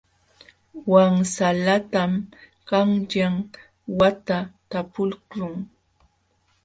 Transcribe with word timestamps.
Wansalatam 0.91 2.11
qanyan 2.67 3.35
wata 3.99 4.37
talpuqlun. 4.69 5.53